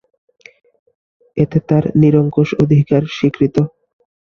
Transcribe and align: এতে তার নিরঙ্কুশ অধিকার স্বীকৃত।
এতে 1.37 1.57
তার 1.69 1.83
নিরঙ্কুশ 2.01 2.49
অধিকার 2.63 3.01
স্বীকৃত। 3.15 3.55